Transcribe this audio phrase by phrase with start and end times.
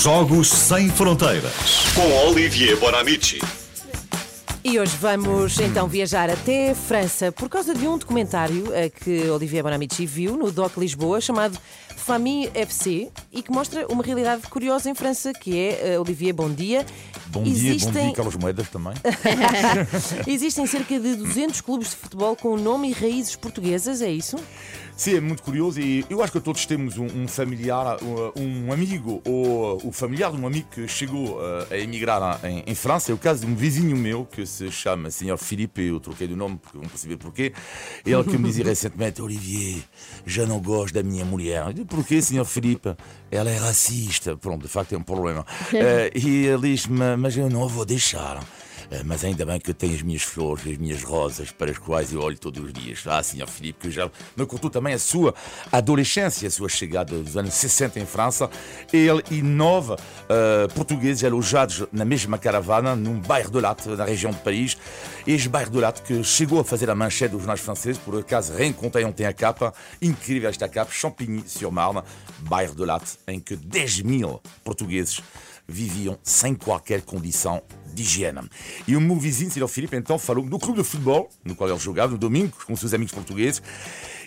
[0.00, 3.38] Jogos Sem Fronteiras com Olivier Bonamici.
[4.64, 9.62] E hoje vamos então viajar até França por causa de um documentário eh, que Olivier
[9.62, 11.58] Bonamici viu no DOC Lisboa chamado
[11.94, 16.48] Famille FC e que mostra uma realidade curiosa em França que é, eh, Olivier, bom
[16.48, 16.86] dia.
[17.26, 18.94] Bom dia, bom dia, Carlos Moedas também.
[20.26, 24.36] Existem cerca de 200 clubes de futebol com nome e raízes portuguesas, é isso?
[25.02, 28.72] Sim, é muito curioso e eu acho que todos temos um, um familiar, um, um,
[28.72, 33.10] amigo ou o familiar de um amigo que chegou uh, a emigrar em, em, França.
[33.10, 35.36] É o caso de um vizinho meu que se chama Sr.
[35.38, 37.52] Filipe, eu troquei de nome porque vão perceber porquê.
[38.06, 39.82] Ele que me dizia recentemente: Olivier,
[40.24, 41.66] já não gosto da minha mulher.
[41.66, 42.44] Eu disse, porquê, Sr.
[42.44, 42.94] Filipe?
[43.28, 44.36] Ela é racista.
[44.36, 45.44] Pronto, de facto é um problema.
[45.72, 46.86] Uh, e ele diz:
[47.18, 48.40] Mas eu não a vou deixar.
[48.92, 51.78] Eh, mas ainda bem que eu tenho as minhas flores, as minhas rosas, para as
[51.78, 53.02] quais eu olho todos os dias.
[53.06, 55.34] Ah, senhor Filipe, que já me contou também a sua
[55.70, 58.50] adolescência, a sua chegada dos anos 60 em França.
[58.92, 64.30] Ele e nove uh, portugueses alojados na mesma caravana, num bairro de Latte, na região
[64.30, 64.76] de Paris.
[65.26, 68.52] Este bairro de Latte que chegou a fazer a manchete dos jornais franceses, por acaso
[68.52, 72.02] reencontrei ontem a capa, incrível esta capa, Champigny-sur-Marne,
[72.40, 75.22] bairro de Latte, em que 10 mil portugueses
[75.66, 78.40] viviam sem qualquer condição de higiene.
[78.86, 79.68] E o meu vizinho, Sr.
[79.68, 82.94] Filipe, então falou do clube de futebol, no qual ele jogava, no domingo, com seus
[82.94, 83.62] amigos portugueses.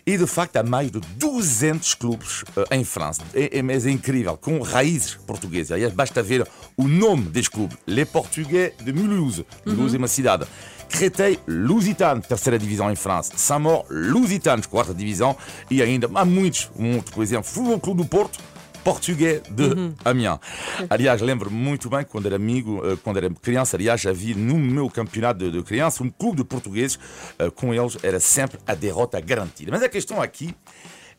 [0.07, 3.23] E de facto há mais de 200 clubes uh, em França.
[3.33, 5.71] É, é, é, incrível, com raízes portuguesas.
[5.71, 9.45] Aliás, basta ver o nome deste clube: Les Portugais de Mulhouse.
[9.65, 9.95] Mulhouse uhum.
[9.95, 10.45] é uma cidade.
[10.89, 13.33] Créteil, Lusitano, terceira divisão em França.
[13.35, 15.35] Saint-Maur, Lusitano, quarta divisão.
[15.71, 18.39] E ainda há muitos, muitos, por exemplo, Futebol Clube do Porto
[18.85, 19.95] português de uhum.
[20.05, 20.39] Amiens.
[20.87, 24.87] Aliás, lembro muito bem quando era amigo, eh, quando era criança, aliás, havia no meu
[24.91, 26.99] campeonato de, de criança um clube de portugueses,
[27.39, 29.71] eh, com eles era sempre a derrota garantida.
[29.71, 30.53] Mas a questão aqui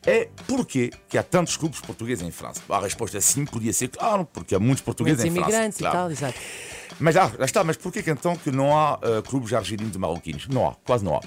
[0.05, 2.61] é porquê que há tantos clubes portugueses em França?
[2.69, 5.57] A resposta sim podia ser claro, porque há muitos portugueses muitos em França.
[5.57, 5.95] imigrantes claro.
[5.95, 6.39] e tal, exato.
[7.01, 9.99] Mas ah, lá está, mas porquê que então que não há uh, clubes argelinos de
[9.99, 10.47] marroquinos?
[10.47, 11.19] Não há, quase não há.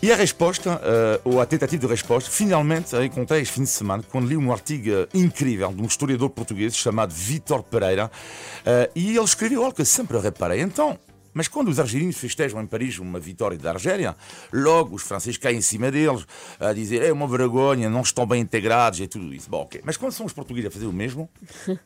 [0.00, 3.68] E a resposta, uh, ou a tentativa de resposta, finalmente a encontrei este fim de
[3.68, 9.16] semana, quando li um artigo incrível de um historiador português chamado Vítor Pereira, uh, e
[9.16, 10.60] ele escreveu algo que sempre reparei.
[10.60, 10.96] Então,
[11.34, 14.16] mas quando os argelinos festejam em Paris uma vitória da Argélia,
[14.52, 16.24] logo os franceses caem em cima deles
[16.60, 19.50] a dizer é uma vergonha, não estão bem integrados e tudo isso.
[19.50, 19.80] Bom, ok.
[19.84, 21.28] Mas quando são os portugueses a fazer o mesmo,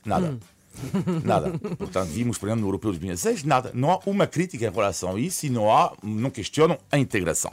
[0.05, 0.39] nada.
[1.25, 1.59] Nada.
[1.77, 3.71] Portanto, vimos, por exemplo, no Europeu de 2016, nada.
[3.75, 7.51] Não há uma crítica em relação a isso e não há, não questionam a integração.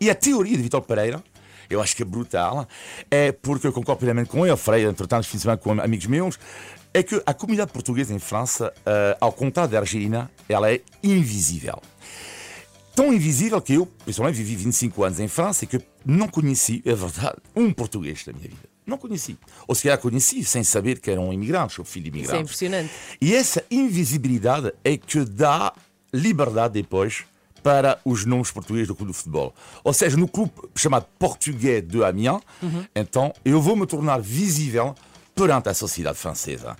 [0.00, 1.22] E a teoria de Vitor Pereira,
[1.68, 2.66] eu acho que é brutal,
[3.10, 6.38] é porque eu concordo plenamente com ele, falei, entretanto, fim de semana com amigos meus,
[6.94, 11.80] é que a comunidade portuguesa em França, uh, ao contrário da Argelina, ela é invisível.
[12.94, 16.94] Tão invisível que eu, pessoalmente, vivi 25 anos em França e que não conheci, é
[16.94, 18.71] verdade, um português da minha vida.
[18.92, 19.38] Não conheci.
[19.66, 22.50] Ou se calhar conheci sem saber que eram imigrantes ou filho de imigrantes.
[22.50, 22.92] Isso é impressionante.
[23.22, 25.72] E essa invisibilidade é que dá
[26.12, 27.24] liberdade depois
[27.62, 29.54] para os nomes portugueses do clube de futebol.
[29.82, 32.84] Ou seja, no clube chamado Português de Amiens, uhum.
[32.94, 34.94] então eu vou me tornar visível
[35.34, 36.76] perante a sociedade francesa.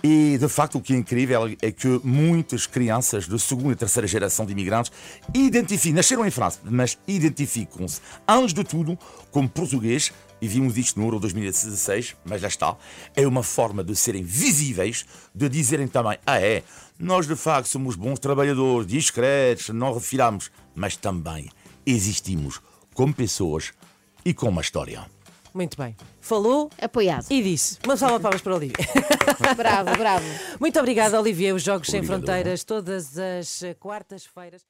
[0.00, 4.06] E, de facto, o que é incrível é que muitas crianças de segunda e terceira
[4.06, 4.92] geração de imigrantes
[5.34, 8.96] identificam, nasceram em França, mas identificam-se, antes de tudo,
[9.32, 12.76] como português, e vimos isto no Euro 2016, mas já está,
[13.14, 15.04] é uma forma de serem visíveis,
[15.34, 16.62] de dizerem também, ah é,
[16.98, 21.48] nós de facto somos bons trabalhadores, discretos, não refiramos, mas também
[21.86, 22.60] existimos
[22.94, 23.72] como pessoas
[24.24, 25.06] e com uma história.
[25.54, 25.96] Muito bem.
[26.20, 27.26] Falou Apoiado.
[27.30, 27.78] e disse.
[27.84, 28.76] Uma salva de palmas para o Olivia.
[29.56, 30.24] bravo, bravo.
[30.60, 31.54] Muito obrigada, Olivia.
[31.54, 34.62] Os Jogos Sem Fronteiras, todas as quartas-feiras.